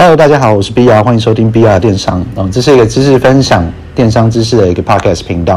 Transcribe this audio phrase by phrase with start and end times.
[0.00, 2.24] Hello，大家好，我是 BR，欢迎收听 BR 电商。
[2.36, 5.56] 嗯，这是一个知识分享、电商知识的一个 Podcast 频道。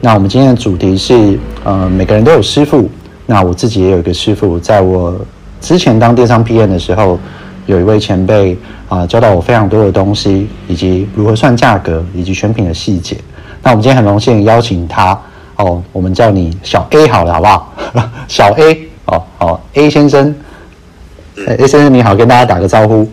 [0.00, 2.88] 那我们今天的主题是，呃，每个人都有师傅。
[3.26, 5.14] 那我自己也有一个师傅，在我
[5.60, 7.20] 之前当电商 PM 的时候，
[7.66, 8.56] 有一位前辈
[8.88, 13.14] 啊、教导我非常多的东西，以及如何算价格，以及选品的细节。
[13.62, 15.20] 那我们今天很荣幸邀请他
[15.56, 18.08] 哦，我们叫你小 A 好了，好不好？
[18.26, 20.34] 小 A 哦，好 A 先生
[21.46, 23.06] ，A 先生你好，跟大家打个招呼。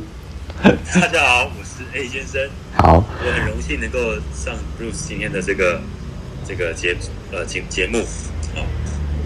[0.95, 2.41] 大家好，我是 A 先生。
[2.77, 3.99] 好，我很荣幸能够
[4.33, 5.81] 上 Bruce 今天的这个
[6.47, 6.95] 这个节
[7.33, 7.99] 呃节节目。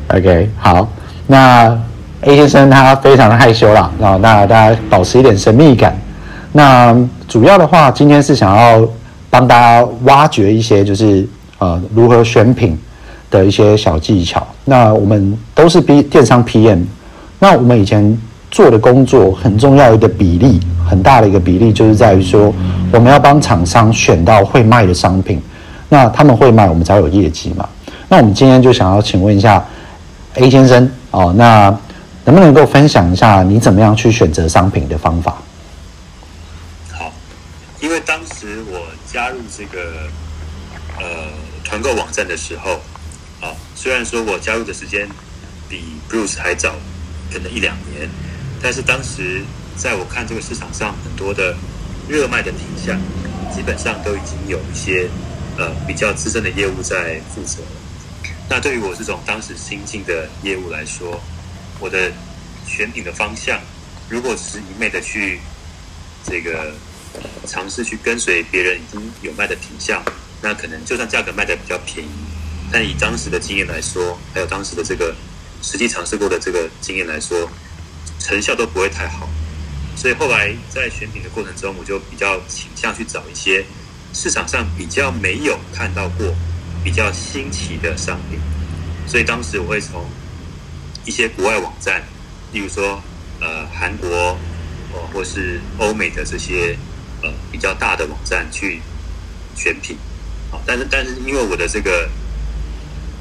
[0.07, 0.91] OK，好，
[1.27, 1.79] 那
[2.21, 5.95] A 先生他非常的害羞啦，那那大家保持一点神秘感。
[6.53, 6.97] 那
[7.27, 8.89] 主要的话，今天是想要
[9.29, 11.27] 帮大家挖掘一些，就是
[11.59, 12.75] 呃如何选品
[13.29, 14.47] 的一些小技巧。
[14.65, 16.85] 那我们都是 B 电商 PM，
[17.37, 18.17] 那我们以前
[18.49, 20.59] 做的工作很重要一个比例。
[20.87, 22.53] 很大的一个比例就是在于说，
[22.91, 25.41] 我们要帮厂商选到会卖的商品，
[25.89, 27.67] 那他们会卖，我们才有业绩嘛。
[28.07, 29.63] 那我们今天就想要请问一下
[30.35, 31.77] A 先生哦，那
[32.23, 35.37] 能不能够分享一下你怎么样去选择商品的方法？
[36.91, 37.11] 好，
[37.81, 38.79] 因为当时我
[39.11, 39.79] 加入这个
[40.97, 41.03] 呃
[41.63, 42.71] 团购网站的时候，
[43.41, 45.07] 啊，虽然说我加入的时间
[45.67, 46.71] 比 Bruce 还早，
[47.31, 48.09] 可能一两年，
[48.61, 49.43] 但是当时。
[49.77, 51.55] 在我看这个市场上很多的
[52.09, 52.99] 热卖的品项，
[53.55, 55.07] 基本上都已经有一些
[55.55, 57.67] 呃比较资深的业务在负责了。
[58.49, 61.21] 那对于我这种当时新进的业务来说，
[61.79, 62.11] 我的
[62.65, 63.59] 选品的方向，
[64.09, 65.39] 如果只是一昧的去
[66.25, 66.73] 这个
[67.45, 70.03] 尝试去跟随别人已经有卖的品项，
[70.41, 72.09] 那可能就算价格卖的比较便宜，
[72.71, 75.15] 但以当时的经验来说，还有当时的这个
[75.61, 77.47] 实际尝试过的这个经验来说，
[78.19, 79.29] 成效都不会太好。
[79.95, 83.65] 所以后来在选品的过程中，我就比较倾向去找一些
[84.13, 86.35] 市场上比较没有看到过、
[86.83, 88.39] 比较新奇的商品。
[89.07, 90.05] 所以当时我会从
[91.03, 92.03] 一些国外网站，
[92.51, 93.01] 例如说
[93.39, 94.37] 呃韩国
[94.93, 96.77] 哦，或是欧美的这些
[97.23, 98.81] 呃比较大的网站去
[99.55, 99.97] 选品。
[100.51, 102.09] 好，但是但是因为我的这个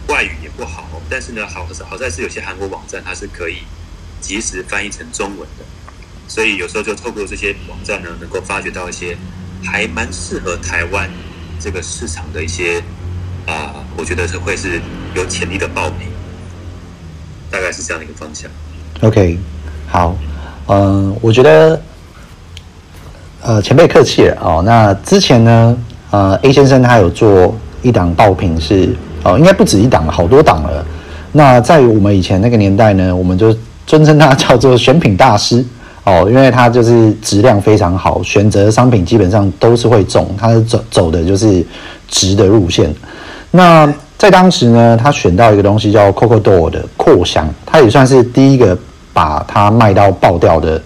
[0.08, 3.62] 外语也不好，但是呢好好在是有些韩国网站它是可以
[4.26, 5.64] 及时翻译成中文的。
[6.26, 9.16] 所以有时候就透过这些网站呢，能够发掘到一些
[9.62, 11.08] 还蛮适合台湾
[11.60, 12.82] 这个市场的一些
[13.46, 14.80] 啊、我觉得是会是
[15.14, 16.08] 有潜力的爆品，
[17.48, 18.50] 大概是这样的一个方向。
[19.02, 19.38] OK，
[19.86, 20.16] 好，
[20.66, 21.80] 嗯、呃，我觉得
[23.42, 24.62] 呃前辈客气了哦。
[24.66, 25.78] 那之前呢，
[26.10, 30.84] 呃 A 先生他有做一档爆品是哦，应该不止一档了，好多档了。
[31.30, 35.64] 那在我们以前那个年代呢，我们就尊称他叫做选品大师。
[36.04, 41.66] 哦，因为他就是质量非常好，选择商品基本上都是会中，他是走走的就是
[42.06, 42.94] 直的路线。
[43.50, 48.78] 那在当时呢，他选到一个东西叫 Coco Door 的扩香，它也算是第一个
[49.12, 50.80] 把它卖到爆掉的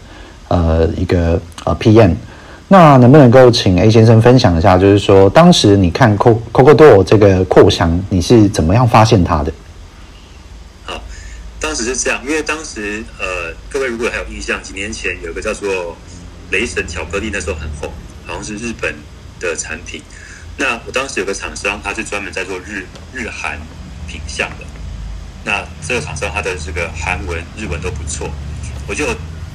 [0.49, 2.15] 呃一个呃 PM。
[2.69, 9.53] 那能不能够请 A 先生分享一下，就是说当时你看 Coco Coco Door 这个扩香，你是怎么样发现它的？
[11.61, 15.95] 当时是这样，因为当时呃，各位如果还有印象，几年前有一个叫做
[16.51, 17.93] 雷神巧克力，那时候很红，
[18.27, 18.95] 好像是日本
[19.39, 20.03] 的产品。
[20.57, 23.61] 那我当时有个厂商，他是专门在做日日韩
[24.09, 24.65] 品项的。
[25.45, 28.31] 那这个厂商他的这个韩文、日文都不错，
[28.89, 29.07] 我就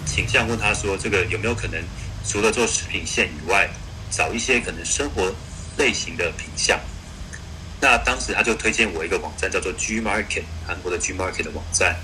[0.05, 1.83] 倾向问他说，这个有没有可能
[2.27, 3.67] 除了做食品线以外，
[4.11, 5.33] 找一些可能生活
[5.77, 6.79] 类型的品项？
[7.85, 11.95] 那当时他就推荐我一个网站，叫做 G Market，韩国的 G Market 的网站。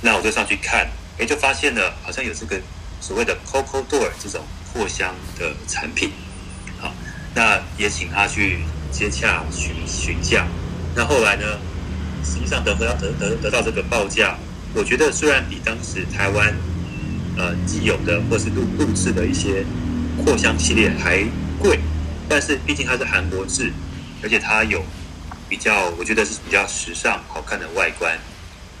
[0.00, 2.58] 那我就上去看，哎，就发现了好像有这个
[2.98, 6.12] 所谓的 Coco Door 这种扩香的产品。
[6.78, 6.94] 好，
[7.34, 10.46] 那也请他去接洽询询价。
[10.96, 11.44] 那后来呢，
[12.24, 14.34] 实际上得得得得得到这个报价，
[14.72, 16.54] 我觉得虽然比当时台湾
[17.36, 19.62] 呃既有的或是录录制的一些
[20.24, 21.22] 扩香系列还
[21.58, 21.78] 贵，
[22.30, 23.70] 但是毕竟它是韩国制，
[24.22, 24.82] 而且它有。
[25.48, 28.18] 比较，我觉得是比较时尚、好看的外观，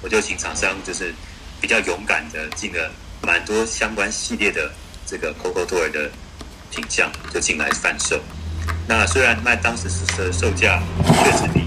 [0.02, 1.14] 我就请厂商就是
[1.60, 2.90] 比较勇敢的进了
[3.22, 4.70] 蛮多相关系列的
[5.06, 6.10] 这个 Coco Door 的
[6.70, 8.20] 品项，就进来贩售。
[8.86, 10.82] 那虽然卖当时的售价
[11.24, 11.64] 确实比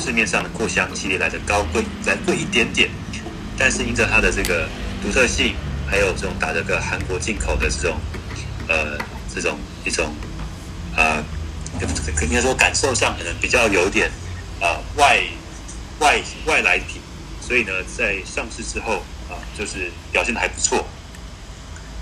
[0.00, 2.88] 市面上的扩香系列来的高贵，再贵一点点，
[3.58, 4.68] 但是因着它的这个
[5.02, 5.56] 独特性，
[5.88, 7.98] 还有这种打着个韩国进口的这种
[8.68, 8.96] 呃
[9.34, 10.14] 这种一种
[10.96, 11.22] 啊，
[12.22, 14.08] 应该说感受上可能比较有点。
[14.60, 15.20] 啊，外
[16.00, 17.00] 外外来品，
[17.40, 20.84] 所以呢，在上市之后啊，就是表现的还不错。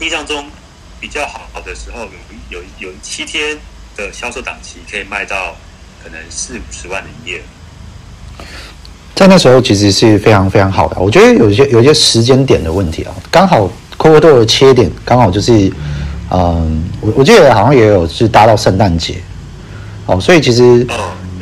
[0.00, 0.46] 印象中，
[1.00, 2.08] 比较好的时候，
[2.48, 3.56] 有有有七天
[3.96, 5.56] 的销售档期可以卖到
[6.02, 8.44] 可能四五十万的营业额。
[9.14, 10.98] 在那时候其实是非常非常好的。
[10.98, 15.70] 我觉得有一些有一些时间点的问题啊，刚好 Coco 的切点刚好就是，
[16.30, 19.22] 嗯，我我记得好像也有是搭到圣诞节，
[20.06, 20.84] 哦，所以其实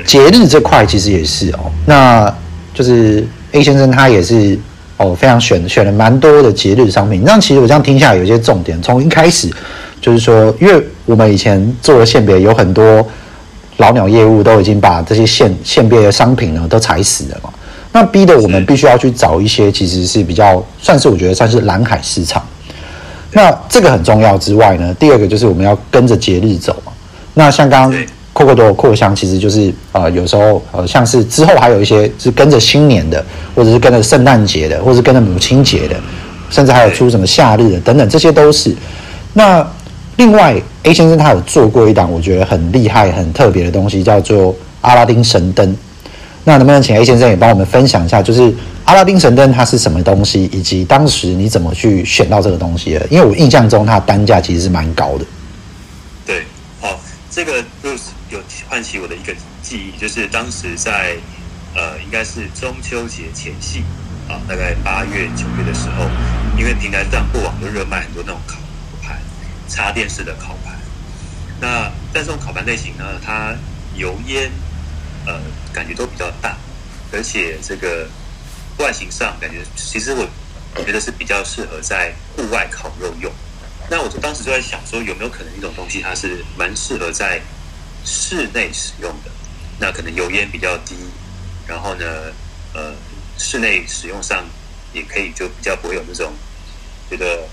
[0.06, 2.34] 节日这块其实也是哦，那
[2.74, 4.58] 就是 A 先生他也是。
[5.02, 7.22] 哦，非常选选了蛮多的节日商品。
[7.24, 8.78] 那其实我这样听下来，有些重点。
[8.82, 9.48] 从一开始
[9.98, 13.02] 就是说，因为我们以前做的线别有很多
[13.78, 17.48] 老鸟业务都已经把这些线线别的商品呢都踩死了嘛。
[17.92, 22.44] 那逼得我们必须要去找一些其实是比较算是我觉得算是蓝海市场。
[23.32, 26.92] 那这个很重要之外呢，第二个就是我们要跟着节日走嘛。
[27.32, 28.04] 那像刚刚。
[28.32, 33.24] 扩扩多扩香其实就是呃，有时候呃，像是之后还有一些是跟着新年的，
[33.54, 35.96] 或者是跟着圣诞节的，或者是跟着母亲节的，
[36.48, 38.74] 甚至还有出什么夏日的等等，这些都是。
[39.32, 39.66] 那
[40.16, 40.54] 另外
[40.84, 45.76] A 先生他有做过一档我觉得很厉害、很特别的东西，叫做阿拉丁神灯。
[46.44, 48.54] 那能不能请 A 先生也帮我们分享一下，就是
[48.84, 53.06] 阿拉丁神灯它是什么东西，以及当时你怎么去选到这个东西的？
[53.10, 55.24] 因为我印象中它的单价其实是蛮高的。
[56.24, 56.42] 对，
[56.80, 56.98] 好，
[57.30, 57.52] 这个
[57.82, 58.04] 就是。
[58.30, 61.16] 有唤起我的一个记忆，就是当时在
[61.74, 63.82] 呃，应该是中秋节前夕
[64.28, 66.08] 啊，大概八月九月的时候，
[66.56, 68.56] 因为平台上过往都热卖很多那种烤
[69.02, 69.20] 盘，
[69.68, 70.78] 插电式的烤盘。
[71.60, 73.54] 那但这种烤盘类型呢，它
[73.94, 74.50] 油烟
[75.26, 75.40] 呃
[75.72, 76.56] 感觉都比较大，
[77.12, 78.08] 而且这个
[78.78, 83.30] 外形上感觉，其实我觉得是比较适合在户外烤肉用。
[83.90, 87.40] 那我就当时就在想说，有没有可能一种东西，它是蛮适合在
[88.04, 89.30] 室内使用的，
[89.78, 90.94] 那可能油烟比较低，
[91.66, 92.04] 然后呢，
[92.72, 92.94] 呃，
[93.38, 94.44] 室内使用上
[94.92, 96.32] 也可以就比较不会有那种
[97.08, 97.46] 觉得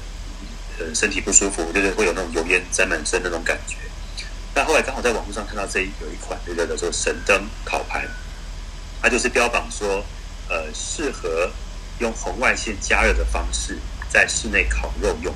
[0.79, 3.75] 呃身体不舒服，就是会有那种油烟沾满身那种感觉。
[4.55, 8.07] 那后来刚好在网络上看到这一有一款，就叫做神灯烤盘，
[9.01, 10.03] 它就是标榜说，
[10.49, 11.51] 呃，适合
[11.99, 13.77] 用红外线加热的方式
[14.09, 15.33] 在室内烤肉用。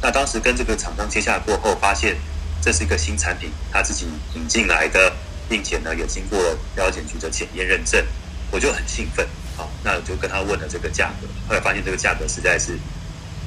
[0.00, 2.16] 那当时跟这个厂商接洽过后，发现。
[2.60, 5.14] 这是一个新产品，他自己引进来的，
[5.48, 6.38] 并且呢，有经过
[6.76, 8.04] 药检局的检验认证，
[8.50, 9.24] 我就很兴奋，
[9.56, 12.76] 好，那我就跟他问了这个价格，后来发现这个价格实在是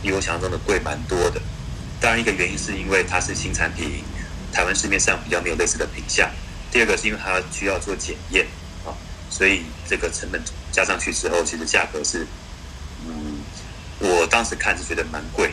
[0.02, 1.42] 比我想象中的贵蛮多的。
[2.00, 4.04] 当然，一个原因是因为它是新产品，
[4.54, 6.30] 台湾市面上比较没有类似的品项；
[6.72, 8.46] 第二个是因为它需要做检验，
[8.86, 8.96] 啊，
[9.30, 10.42] 所以这个成本
[10.72, 12.26] 加上去之后，其实价格是，
[13.06, 13.40] 嗯，
[14.00, 15.52] 我当时看是觉得蛮贵，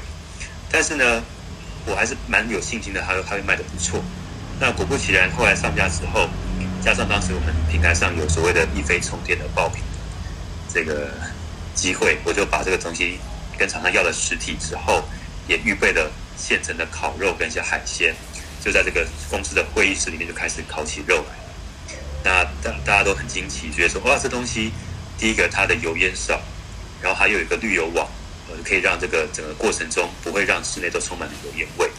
[0.70, 1.22] 但是呢。
[1.86, 4.02] 我还是蛮有信心的，他说他会卖得不错。
[4.58, 6.28] 那果不其然，后来上架之后，
[6.82, 9.82] 加上当时我们平台上有所谓的一飞冲天的爆品
[10.72, 11.10] 这个
[11.74, 13.18] 机会，我就把这个东西
[13.56, 15.04] 跟厂商要了实体之后，
[15.46, 18.14] 也预备了现成的烤肉跟一些海鲜，
[18.64, 21.94] 就在这个公司的会议室里面就开始烤起肉来。
[22.24, 24.72] 那大大家都很惊奇，觉得说哇，这东西
[25.18, 26.40] 第一个它的油烟少，
[27.00, 28.08] 然后还有一个滤油网。
[28.62, 31.90] 可以让这个整个过程中不会让室内都充满了油烟味。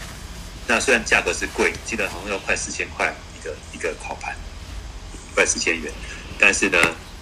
[0.67, 4.35] 那虽然价格是贵，记得好像要快四千块一个一个烤盘，
[5.33, 5.91] 快四千元，
[6.37, 6.77] 但是呢，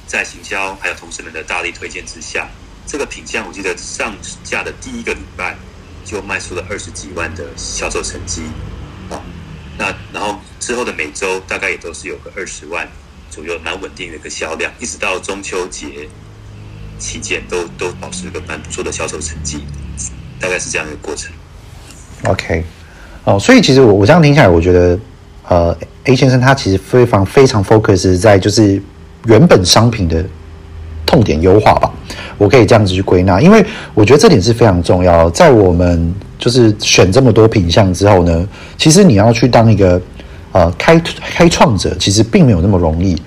[0.07, 2.49] 在行销还有同事们的大力推荐之下，
[2.87, 5.55] 这个品相我记得上架的第一个礼拜
[6.03, 8.43] 就卖出了二十几万的销售成绩。
[9.09, 9.21] 啊，
[9.77, 12.89] 那然后之后的每周大概也都是有个二十万
[13.29, 16.09] 左右，蛮稳定的一个销量，一直到中秋节。
[16.97, 19.59] 期间都都保持一个蛮不错的销售成绩，
[20.39, 21.31] 大概是这样一个过程。
[22.23, 22.63] OK，
[23.23, 24.97] 哦，所以其实我我这样听下来，我觉得
[25.47, 28.81] 呃，A 先生他其实非常非常 focus 在就是
[29.25, 30.25] 原本商品的
[31.05, 31.91] 痛点优化吧，
[32.37, 35.29] 我可以这样子去归纳，因为我觉得这点是非常重要。
[35.29, 38.47] 在我们就是选这么多品项之后呢，
[38.77, 40.01] 其实你要去当一个
[40.51, 43.21] 呃开开创者，其实并没有那么容易。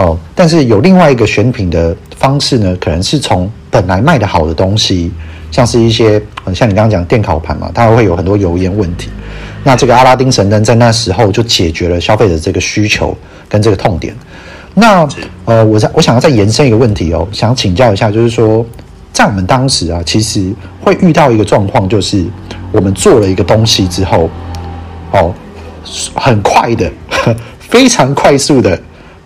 [0.00, 5.12] 哦，但是有另外一个选品的方式呢，可能是从本来卖的好的东西，
[5.50, 6.18] 像是一些，
[6.54, 9.10] 像你刚刚讲电烤盘嘛，它会有很多油烟问题。
[9.62, 13.14] 那这个阿拉丁神灯在那时候就解决了消费者这个需求
[13.46, 14.16] 跟这个痛点。
[14.72, 15.06] 那
[15.44, 18.64] 呃，我在我想要再延伸一个问题哦，想请教一下，就是说，
[19.12, 22.24] 在我们当时啊，其实会遇到一个状况，就是
[22.72, 24.30] 我们做了一个东西之后，
[25.10, 25.34] 哦，
[26.14, 26.90] 很快的，
[27.60, 28.80] 非常快速的。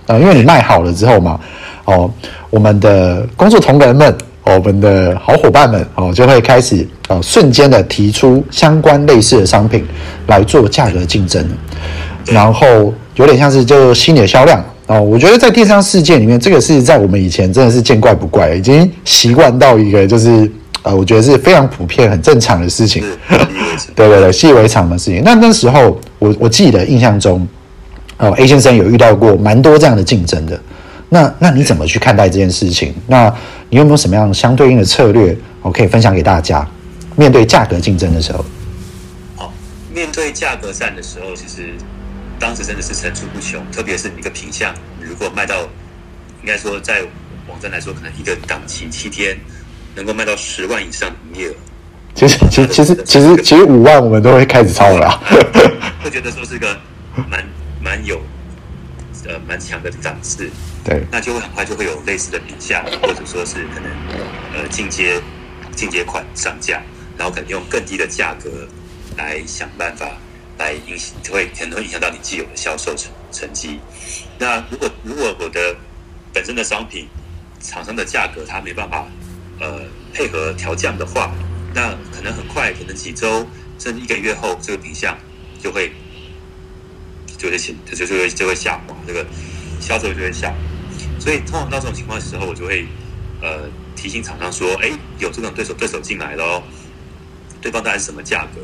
[0.07, 1.41] 啊，因为你卖好了之后嘛，
[1.85, 2.11] 哦，
[2.51, 4.11] 我们的工作同仁们，
[4.45, 9.85] 哦，我们的好伙伴们，哦，就会开始哦，瞬间的提出相关类似的商品
[10.27, 11.47] 来做价格竞争，
[12.27, 15.01] 然后有点像是就新的销量哦。
[15.01, 20.51] 我觉得在电商世界里面，这个是在我们以前真的是见怪不怪，已经习惯到一个就是
[20.83, 23.03] 呃，我觉得是非常普遍、很正常的事情。
[23.97, 25.23] 对对对，习以为常的事情。
[25.25, 27.47] 那那时候，我我记得印象中，
[28.19, 30.61] 哦，A 先生有遇到过蛮多这样的竞争的。
[31.09, 32.95] 那那你怎么去看待这件事情？
[33.07, 33.33] 那
[33.71, 35.37] 你有没有什么样相对应的策略？
[35.63, 36.67] 我可以分享给大家。
[37.17, 38.45] 面对价格竞争的时候，
[39.37, 39.53] 好，
[39.93, 41.73] 面对价格战的时候，其实
[42.41, 43.63] 当时真的是层出不穷。
[43.71, 45.63] 特别是你一个品相，如果卖到，
[46.43, 47.03] 应该说在
[47.49, 49.37] 网站来说，可能一个档期七天
[49.95, 51.55] 能够卖到十万以上营业额。
[52.17, 55.21] 其实，其实，其实，其实，其实五万我们都会开始抄了啦。
[56.03, 56.77] 会觉得说是一个
[57.31, 57.41] 蛮
[57.85, 58.23] 蛮有
[59.27, 60.51] 呃蛮强的档次。
[60.83, 63.91] 对，那就会很快就会有类似的品相，或者说是可能
[64.55, 65.21] 呃进阶
[65.77, 66.83] 进阶款上架，
[67.19, 68.67] 然后可能用更低的价格
[69.17, 70.17] 来想办法
[70.59, 73.79] 来影响，会可能会影响到你既有的销售成成绩。
[74.39, 75.77] 那如果如果我的
[76.33, 77.07] 本身的商品
[77.61, 79.07] 厂商的价格它没办法
[79.61, 79.81] 呃
[80.13, 81.33] 配合调降的话，
[81.75, 83.47] 那可能很快，可能几周
[83.79, 85.17] 甚至一个月后，这个品相
[85.63, 85.91] 就会
[87.45, 89.27] 就会就就就会就会下滑，这个
[89.81, 90.57] 销售就会下滑。
[91.21, 92.87] 所以，通常到这种情况的时候，我就会
[93.41, 96.63] 呃提醒厂商说：“哎，有这种对手对手进来了哦，
[97.61, 98.61] 对方大概是什么价格？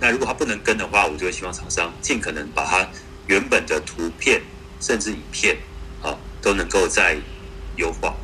[0.00, 2.88] 那如果他不能跟的话，我就会希望厂商尽可能把他
[3.26, 4.40] 原本的图片
[4.80, 5.56] 甚至影片
[6.02, 7.16] 啊都能够再
[7.76, 8.14] 优化，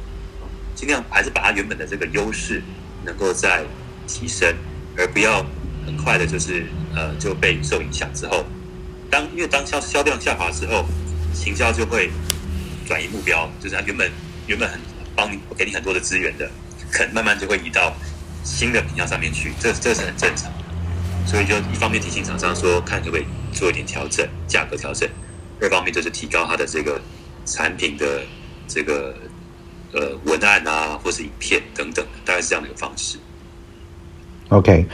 [0.75, 2.63] 尽量还是把他原本的这个优势
[3.05, 3.65] 能够再
[4.07, 4.55] 提升，
[4.97, 5.45] 而不要
[5.85, 8.47] 很快的就是呃就被受影响之后，
[9.11, 10.85] 当因为当销销量下滑之后，
[11.33, 12.11] 行销就会。”
[12.87, 14.13] 转移目标，就是他原本
[14.47, 14.79] 原本很
[15.17, 16.47] 帮你给你很多的资源的，
[16.91, 17.91] 可能慢慢就会移到
[18.43, 20.53] 新的品项上面去，这这是很正常。
[21.27, 25.09] 所以就一方面提醒厂商说，看可不可以做一点调整，价格调整；
[25.63, 27.01] 二方面就是提高它的这个
[27.47, 28.21] 产品的
[28.69, 29.17] 这个
[29.95, 33.17] 呃文案啊，或是影片等等，大概是这样的一个方式。
[34.51, 34.85] OK，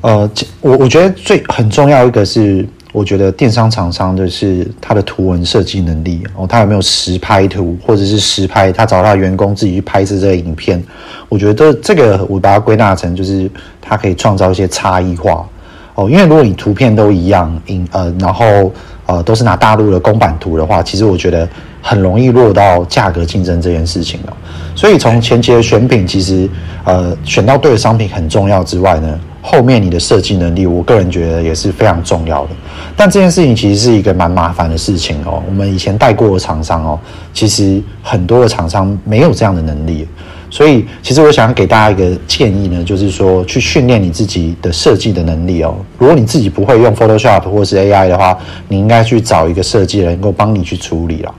[0.00, 0.28] 呃，
[0.60, 2.68] 我我觉得最很重要一个是。
[2.92, 10.82] 我觉得电商厂商的是他的图文设计能力哦，他有没有实拍图，或者是实拍，他找他员工自己去拍摄这个影片。
[11.30, 15.48] 我觉得这个我把它归纳成就是他可以创造一些差异化
[15.94, 18.70] 哦，因为如果你图片都一样，影呃，然后
[19.06, 21.48] 呃都是拿大陆的公版图的话，其实我觉得
[21.80, 24.36] 很容易落到价格竞争这件事情了。
[24.76, 26.46] 所以从前期的选品，其实
[26.84, 29.18] 呃选到对的商品很重要之外呢。
[29.44, 32.50] 后面你的设计能力，我个人觉得也是非常重要的。
[32.96, 35.42] 但这件事情其实是一个蛮麻烦的事情哦。
[35.48, 36.98] 我们以前带过的厂商哦，
[37.34, 40.06] 其实很多的厂商没有这样的能力。
[40.48, 45.74] 所以，其实我想给大家一个建议呢，就是说去训练你自己的设计的能力哦。
[45.98, 51.34] 如果你自己不会用 Photoshop 或是 AI 的话，你应该去找一个设计人能够帮你去处理了。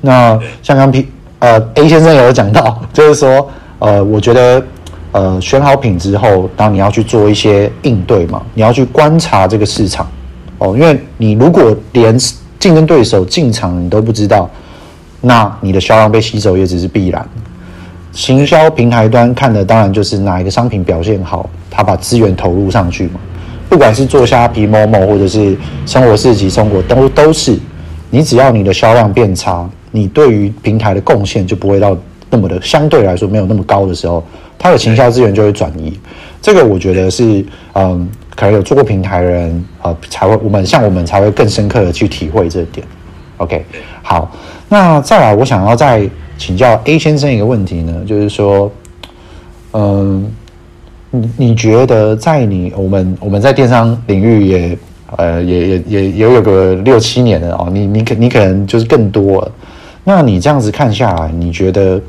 [0.00, 1.06] 那像刚 P
[1.38, 4.60] 呃 A 先生有讲到，就是说呃，我觉得。
[5.14, 10.04] 呃，选好品之后，当你要去做一些应对嘛，你要去观察这个市场
[10.58, 12.18] 哦，因为你如果连
[12.58, 14.50] 竞争对手进场你都不知道，
[15.20, 17.24] 那你的销量被吸走也只是必然。
[18.10, 23.20] 行销平台端看的当然就是哪一个商品表现好，他把资源投入上去嘛，
[23.68, 25.56] 不管是做虾皮、某某或者是
[25.86, 27.56] 生活市集、中国都都是，
[28.10, 31.96] 你只要你的销量变差，你对于平台的贡献就不会到
[32.30, 34.20] 那么的相对来说没有那么高的时候。
[34.58, 35.92] 它的行销资源就会转移，
[36.40, 37.44] 这个我觉得是
[37.74, 42.86] 嗯，可能有做过平台的人呃才会，我们像我们才会更深刻的去体会这点。
[43.36, 43.64] OK，
[44.02, 44.30] 好，
[44.68, 46.08] 那再来，我想要再
[46.38, 48.70] 请教 A 先生一个问题呢，就是说，
[49.72, 50.26] 嗯，
[51.10, 54.78] 你你觉得在你我们我们在电商领域也
[55.16, 59.52] 呃也也也也有个六七年了哦，你你可你可能就是更多了，
[60.04, 62.00] 那你这样子看下来，你觉得？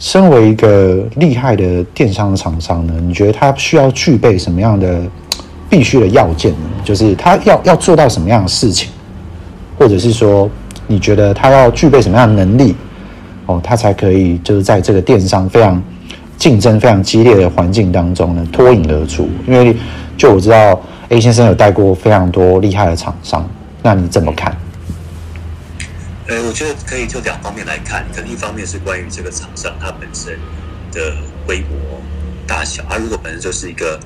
[0.00, 5.02] 身为一个厉害的电商厂商呢，你觉得他需要具备什么样的
[5.68, 6.58] 必须的要件呢？
[6.82, 8.88] 就是他要要做到什么样的事情，
[9.78, 10.48] 或者是说，
[10.86, 12.74] 你觉得他要具备什么样的能力，
[13.44, 15.80] 哦，他才可以就是在这个电商非常
[16.38, 19.28] 竞争非常激烈的环境当中呢脱颖而出？
[19.46, 19.76] 因为
[20.16, 20.80] 就我知道
[21.10, 23.46] ，A 先生有带过非常多厉害的厂商，
[23.82, 24.56] 那你怎么看？
[26.30, 30.38] 呃，我觉得可以就两方面来看，可能一方面是关于这个厂商它本身
[30.92, 32.00] 的规模
[32.46, 33.98] 大小，它如果本身就是一个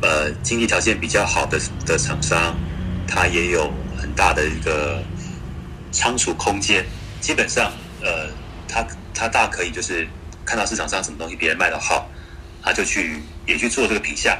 [0.00, 2.56] 呃经济条件比较好的的厂商，
[3.06, 5.02] 它也有很大的一个
[5.92, 6.86] 仓储空间，
[7.20, 8.30] 基本上呃，
[8.66, 8.82] 它
[9.12, 10.08] 它大可以就是
[10.46, 12.08] 看到市场上什么东西别人卖的好，
[12.62, 14.34] 他就去也去做这个品相，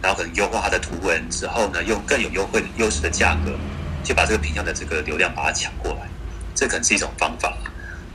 [0.00, 3.52] 然后可能优化它的图文之后呢，用更有优惠优势的价格，
[4.02, 6.08] 就把这个品相的这个流量把它抢过来。
[6.54, 7.56] 这可能是一种方法。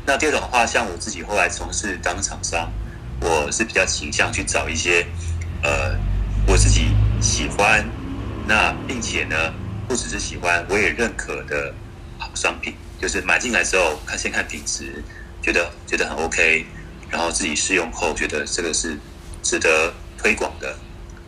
[0.05, 2.71] 那第二种的话，像我自己后来从事当厂商，
[3.21, 5.05] 我是比较倾向去找一些
[5.61, 5.95] 呃
[6.47, 6.87] 我自己
[7.21, 7.85] 喜欢，
[8.47, 9.53] 那并且呢
[9.87, 11.73] 不只是喜欢，我也认可的
[12.17, 15.03] 好商品，就是买进来之后看先看品质，
[15.41, 16.65] 觉得觉得很 OK，
[17.09, 18.97] 然后自己试用后觉得这个是
[19.43, 20.75] 值得推广的，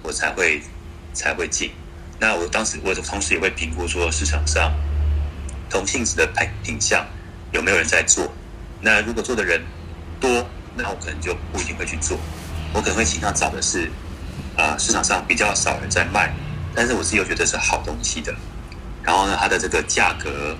[0.01, 0.61] 我才会
[1.13, 1.71] 才会进。
[2.19, 4.73] 那我当时我同时也会评估说市场上
[5.71, 7.03] 同性质的品品项
[7.51, 8.31] 有没有人在做，
[8.81, 9.59] 那如果做的人
[10.19, 12.19] 多，那我可能就不一定会去做，
[12.73, 13.89] 我可能会倾向找的是。
[14.57, 16.29] 呃，市场上比较少人在卖，
[16.75, 18.35] 但是我自己又觉得是好东西的。
[19.01, 20.55] 然后呢，它的这个价格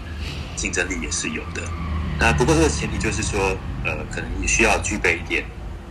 [0.55, 1.61] 竞争力也是有的。
[2.17, 5.43] 那不过这个前提就是说，呃，可能你需要具备一点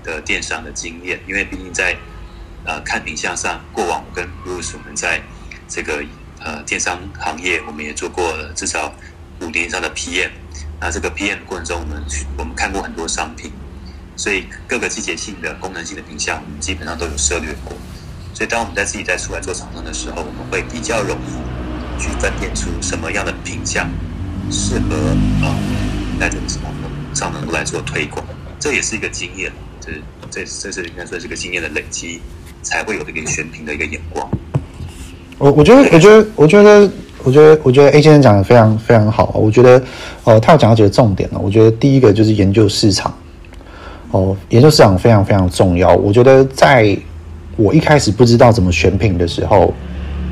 [0.03, 1.95] 的电商的经验，因为毕竟在
[2.65, 5.21] 呃看品项上，过往我跟 Bruce 我们在
[5.69, 6.03] 这个
[6.41, 8.93] 呃电商行业，我们也做过至少
[9.41, 10.31] 五年以上的 PM。
[10.81, 12.03] 那这个 PM 过程中，我们
[12.39, 13.53] 我们看过很多商品，
[14.17, 17.77] 所以各个季节性的、功能性的品项，我们基本上都有涉猎过。
[18.33, 23.91] 所以，当我们在自己在出来做厂商的时候，我们会比较容易去分辨出什么样的品项
[24.51, 24.97] 适合
[25.45, 25.53] 啊，
[26.19, 26.73] 在这个市场
[27.15, 28.25] 上能够来做推广。
[28.59, 29.93] 这也是一个经验，这
[30.31, 32.23] 这这是应该说是个经验的累积，
[32.63, 34.27] 才会有这个选品的一个眼光。
[35.37, 36.91] 我我觉得，我觉得，我觉得，
[37.23, 39.33] 我觉得，我觉得 A 先生讲的非常非常好。
[39.35, 39.83] 我觉得，
[40.25, 41.39] 呃，他有讲到几个重点了。
[41.39, 43.13] 我觉得第一个就是研究市场，
[44.11, 45.95] 哦，研究市场非常非常重要。
[45.95, 46.97] 我觉得在
[47.57, 49.75] 我一开始不知道怎么选品的时候，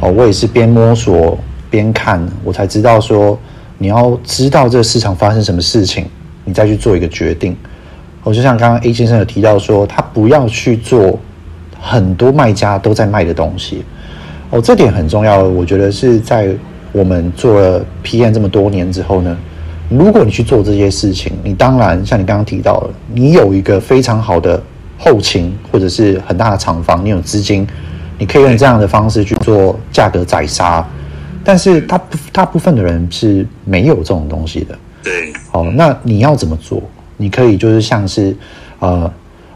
[0.01, 3.39] 哦，我也是边摸索边看，我才知道说，
[3.77, 6.07] 你要知道这个市场发生什么事情，
[6.45, 7.55] 你再去做一个决定。
[8.23, 11.19] 我，就像刚刚 A 先生有提到说，他不要去做
[11.79, 13.83] 很多卖家都在卖的东西。
[14.51, 15.43] 哦，这点很重要。
[15.43, 16.49] 我觉得是在
[16.93, 19.37] 我们做了 PM 这么多年之后呢，
[19.89, 24.63] 如果你去做这些事情，你当然像你刚刚提到了，你有一个非常好的。
[25.01, 27.65] 后勤或者是很大的厂房，你有资金，
[28.19, 30.85] 你可以用这样的方式去做价格宰杀，
[31.45, 32.01] 但是大
[32.33, 34.77] 大部分的人是没有这种东西的。
[35.05, 36.83] 对，好，那你要怎么做？
[37.17, 38.37] 你可以就是像是
[38.81, 39.09] 呃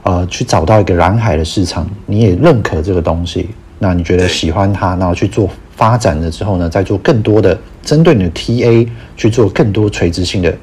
[0.04, 10.54] 呃去找到一个蓝海的市场，你也认可这个东西，那你觉得喜欢它，然后去做发展了之后呢，再做更多的针对你的 TA 去做更多垂直性的。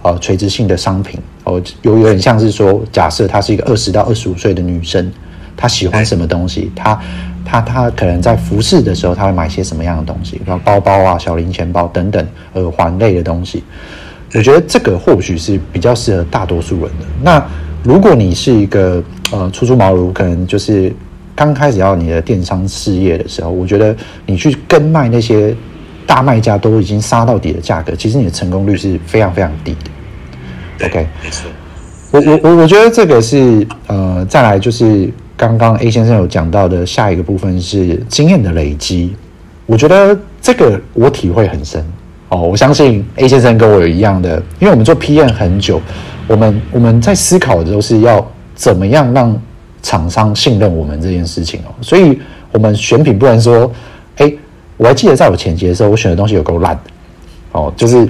[0.00, 5.10] 呃，垂直性的商品哦，有有点像是说，假设她是一个二十到二十五岁的女生，
[5.56, 6.70] 她喜欢什么东西？
[6.76, 6.98] 她
[7.44, 10.40] 她她可能在服饰的时候，她会买些什么样的东西？
[10.46, 13.64] 然后包包啊、小零钱包等等耳环类的东西。
[14.34, 17.06] 我觉得这个或许是比较适合大多数人的。
[17.20, 17.44] 那
[17.82, 20.94] 如果你是一个呃初出茅庐，可能就是
[21.38, 23.94] 刚开始要你的电商事业的时候，我觉得
[24.26, 25.54] 你去跟卖那些。
[26.08, 30.86] 大卖家都已经杀到底的价格，其实你的成功率是非常非常低的。
[30.86, 31.50] OK，没错。
[32.10, 39.14] 我我我我觉得这个是呃，再来就是刚刚 A 先生有讲到的下一个部分是经验的累积。
[39.66, 41.84] 我觉得这个我体会很深
[42.30, 42.40] 哦。
[42.40, 45.78] 我相信 A 先生跟我有一样的，因为我们做 PM 很久，
[46.26, 49.38] 我们我们在思考的都是要怎么样让
[49.82, 51.74] 厂商信任我们这件事情哦。
[51.80, 52.20] 所以
[52.52, 53.72] 我们选品不能说，
[54.16, 54.32] 哎。
[54.80, 56.78] 我还记得在我前期的时候，我选的东西有够烂，
[57.50, 58.08] 哦，就是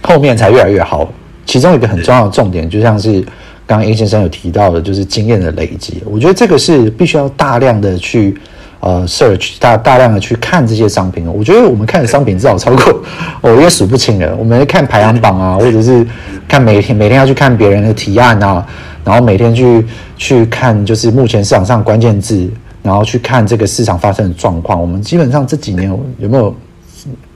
[0.00, 1.12] 后面才越来越好。
[1.44, 3.20] 其中一个很重要的重点，就像是
[3.66, 6.00] 刚刚 A 先生有提到的，就是经验的累积。
[6.06, 8.38] 我觉得这个是必须要大量的去
[8.78, 11.26] 呃 search，大大量的去看这些商品。
[11.26, 13.02] 我觉得我们看的商品至少超过，
[13.40, 14.36] 我也数不清了。
[14.36, 16.06] 我们看排行榜啊，或者是
[16.46, 18.64] 看每天每天要去看别人的提案啊，
[19.04, 19.86] 然后每天去
[20.16, 22.50] 去看就是目前市场上关键字。
[22.82, 25.86] 然后去看这个市场发生的状况，我们基本上这几年
[26.18, 26.56] 有没有？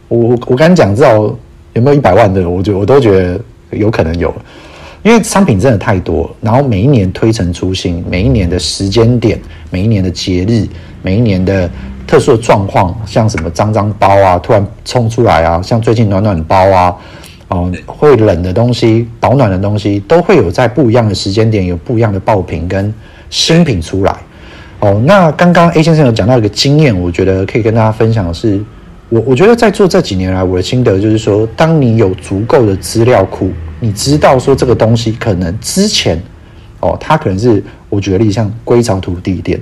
[0.09, 1.15] 我我跟你讲，至少
[1.75, 2.49] 有没有一百万的？
[2.49, 3.39] 我觉我都觉得
[3.71, 4.35] 有可能有，
[5.03, 6.35] 因为商品真的太多。
[6.41, 10.67] 然后每一年推陈出新，每一年的时间点，每一年的节日，
[11.03, 11.69] 每一年的
[12.07, 16.97] 特殊的状况，像什么脏脏包啊，突然冲出来啊，像最近暖暖包啊，
[17.49, 22.93] 哦，会冷的东西，保暖的东西，都会有在不一样的时间点有不一样的爆品跟
[23.31, 24.17] 新品出来。
[24.81, 28.63] 哦，那刚刚 A 先生有讲到一个经验，我觉得可以跟大家分享的是，
[29.09, 36.21] 我我觉得在做这几年来，我的心得就是说，当你有足够的资料库，你知道说这个东西可能之前，
[36.81, 39.61] 哦，它可能是我举个例，像归巢土地店，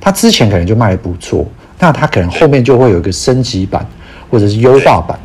[0.00, 1.46] 它之前可能就卖得不错，
[1.78, 3.86] 那它可能后面就会有一个升级版
[4.28, 5.18] 或者是优化版。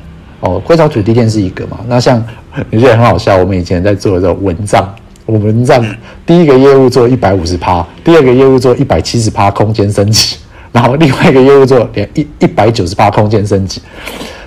[0.46, 1.80] 哦，灰巢土地店是一个嘛？
[1.88, 2.24] 那像
[2.70, 4.88] 你觉得很好笑，我们以前在做的这种蚊帐。
[5.26, 5.84] 我们让
[6.24, 10.38] 第一个业务做一百五十趴，第二个业务做一百七十趴空间升级，
[10.72, 13.82] 然后另外一个业务做连一一百九十趴空间升级。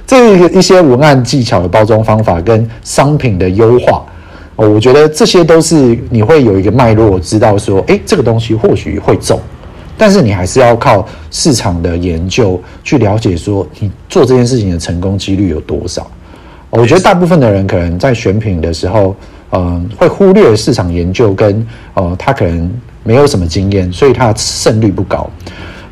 [0.06, 4.04] 这个一些文案技巧的包装方法跟商品的优化，
[4.54, 9.40] 哦，我觉得这些都是你会有一个脉络，知道说，诶，这个东西或许会走，
[9.98, 16.08] 但是你还是要靠市场的研究去了解，说你做这件事情的成功几率有多少。
[16.70, 19.16] 我觉得大部分的人可能在选品的时候，
[19.50, 22.70] 嗯、呃，会忽略市场研究跟呃，他可能
[23.02, 25.28] 没有什么经验，所以他的胜率不高。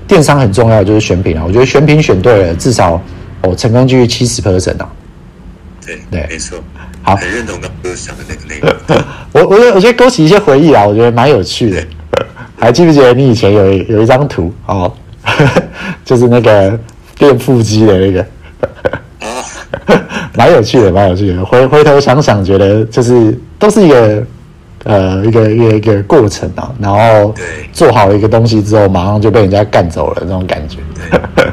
[0.07, 3.01] 电商很重要就是选品啊，我觉得选品选对了，至少
[3.43, 4.89] 哦成功几率七十 percent 啊。
[5.85, 6.59] 对对，没错。
[7.03, 9.05] 好，很认同刚刚讲的那个内容。
[9.33, 11.87] 我我我觉得勾起一些回忆啊，我觉得蛮有趣的。
[12.59, 14.93] 还记不记得你以前有有一张图哦，
[16.05, 16.79] 就是那个
[17.19, 18.27] 练腹肌的那个，
[19.21, 19.45] 啊，
[20.35, 21.45] 蛮有趣的，蛮有趣的。
[21.45, 24.27] 回回头想想，觉得就是都是一个
[24.85, 26.75] 呃一个一个一个过程啊。
[26.81, 27.35] 然后
[27.73, 30.79] 做好一个东西之后，马上就被人家干走了那种感觉。
[31.35, 31.45] 对，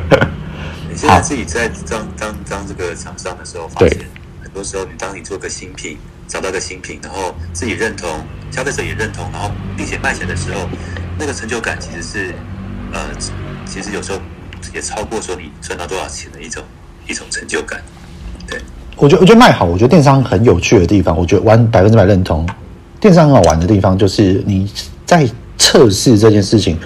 [0.89, 3.97] 你现在自己在当当当这个厂商的时候，发现
[4.41, 8.09] 很多时候，你当你做个新品，找到个新品，然后自己认同。
[8.51, 10.69] 消费者也认同，然后并且卖钱的时候，
[11.17, 12.35] 那个成就感其实是，
[12.93, 12.99] 呃，
[13.65, 14.19] 其实有时候
[14.71, 16.61] 也超过说你赚到多少钱的一种
[17.07, 17.81] 一种成就感。
[18.47, 18.61] 对，
[18.95, 22.47] 我觉得我觉得卖好，我觉得电商很有趣的地方，我觉得完百分之百认同。
[22.99, 24.71] 电商很好玩的地方就是你
[25.03, 26.77] 在测试这件事情，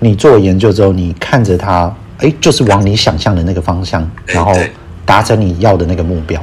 [0.00, 4.52] 你做研究之后，你看着它，哎，就是往你想象的那个方向，然后
[5.06, 6.42] 达成你要的那个目标。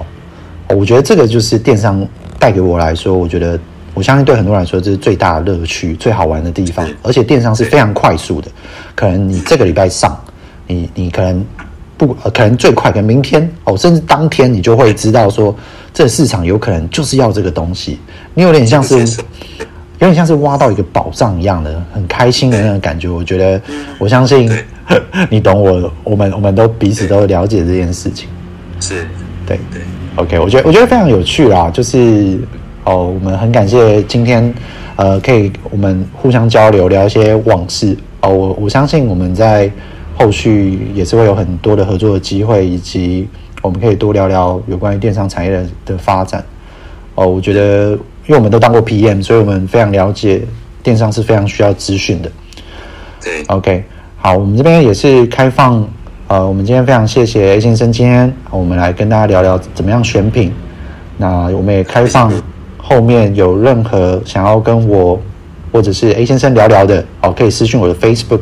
[0.70, 2.08] 我觉得这个就是电商
[2.40, 3.60] 带给我来说，我觉得。
[3.94, 6.88] 我相信对很多人来说，这是最大的乐趣、最好玩的地方。
[7.02, 8.48] 而且电商是非常快速的，
[8.94, 10.16] 可能你这个礼拜上，
[10.68, 11.44] 你你可能
[11.98, 15.56] 不可能最快，可能明天哦，甚至当天你就会知道说，
[15.96, 17.98] 这个市场有可能就是要这个东西。
[18.36, 23.10] 你有点像是，有点像是挖到一个宝藏一样的，很开心的那种感觉。
[23.10, 23.60] 我觉得，
[23.98, 24.48] 我相信
[25.28, 28.30] 你懂我，我们我们都彼此都了解这件事情。
[28.80, 29.08] 是，
[29.48, 29.82] 对对。
[30.18, 32.38] OK，我觉得我觉得非常有趣啦，就是。
[32.90, 34.54] 哦，我们很感谢今天，
[34.96, 37.94] 呃，可以我们互相交流，聊一些往事。
[38.22, 39.70] 哦，我我相信我们在
[40.16, 43.28] 后续也是会有很多的合作的机会，以及
[43.62, 46.42] 我们可以多聊聊有关于电商产业的的发展。
[47.16, 50.42] 哦，我觉得，因为我们都当过 PM，所以我们非常了解
[50.82, 52.32] 电商是非常需要资讯的。
[53.22, 53.84] 对，OK，
[54.16, 55.86] 好，我们这边也是开放。
[56.30, 60.52] 呃，我们今天非常谢谢 A 先生，今天我们来跟大家聊聊怎么样选品。
[61.16, 62.30] 那我们也开放。
[62.78, 65.18] 后面有任何想要跟我
[65.72, 68.42] 或者是 A 先生聊聊的，哦，可以私信我的 Facebook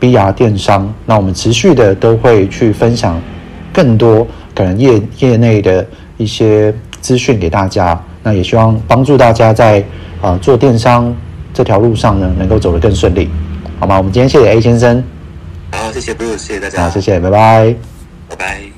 [0.00, 0.92] BR 电商。
[1.06, 3.20] 那我们持续的都会去分享
[3.72, 5.84] 更多可能业业内的
[6.16, 8.00] 一些资讯给大家。
[8.22, 9.80] 那也希望帮助大家在
[10.20, 11.12] 啊、呃、做电商
[11.52, 13.28] 这条路上呢，能够走得更顺利，
[13.80, 13.96] 好吗？
[13.98, 15.02] 我们今天谢谢 A 先生。
[15.74, 16.82] 好，谢谢 Bruce，谢谢大家。
[16.82, 17.74] 好，谢谢，拜拜。
[18.28, 18.73] 拜拜。